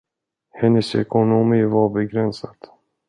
Hennes 0.51 0.93
ekonomi 0.95 1.65
var 1.67 1.89
begränsad. 1.89 2.57